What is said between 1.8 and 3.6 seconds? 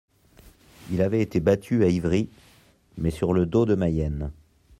à Ivry, mais sur le